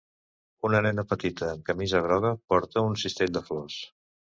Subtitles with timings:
[0.69, 3.81] Una nena petita amb camisa groga porta un cistell de flors.